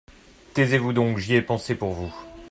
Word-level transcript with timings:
Taisez-vous 0.55 0.93
donc! 0.93 1.19
j’y 1.19 1.35
ai 1.35 1.43
pensé 1.43 1.75
pour 1.75 1.91
vous. 1.91 2.11